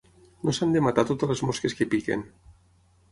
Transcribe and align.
No 0.47 0.53
s'han 0.57 0.71
de 0.75 0.81
matar 0.85 1.03
totes 1.09 1.29
les 1.33 1.43
mosques 1.49 1.75
que 1.81 1.87
piquen. 1.93 2.25